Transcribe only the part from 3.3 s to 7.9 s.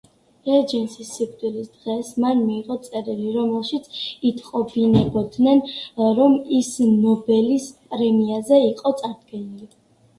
რომელშიც იტყობინებოდნენ, რომ ის ნობელის